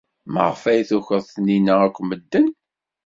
[0.33, 2.47] Maɣef ay tukeḍ Taninna akk medden?